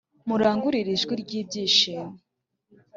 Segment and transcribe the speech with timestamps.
[0.27, 2.09] murangurure ijwi ry ibyishimo